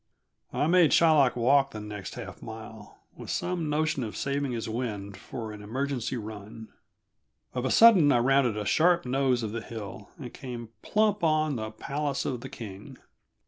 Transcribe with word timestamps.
I 0.51 0.65
made 0.65 0.89
Shylock 0.93 1.35
walk 1.35 1.69
the 1.69 1.79
next 1.79 2.15
half 2.15 2.41
mile, 2.41 2.97
with 3.15 3.29
some 3.29 3.69
notion 3.69 4.03
of 4.03 4.17
saving 4.17 4.51
his 4.51 4.67
wind 4.67 5.15
for 5.15 5.51
an 5.51 5.61
emergency 5.61 6.17
run. 6.17 6.69
Of 7.53 7.65
a 7.65 7.69
sudden 7.69 8.11
I 8.11 8.17
rounded 8.17 8.57
a 8.57 8.65
sharp 8.65 9.05
nose 9.05 9.43
of 9.43 9.53
hill 9.65 10.09
and 10.17 10.33
came 10.33 10.69
plump 10.81 11.23
on 11.23 11.55
the 11.57 11.69
palace 11.69 12.25
of 12.25 12.41
the 12.41 12.49
King. 12.49 12.97